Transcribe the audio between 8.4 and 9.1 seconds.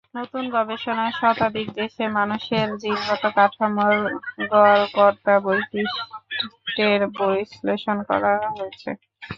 হয়েছে।